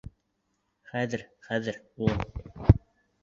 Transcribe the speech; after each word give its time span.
—Хәҙер, 0.93 1.23
хәҙер, 1.49 1.77
улым. 2.05 2.73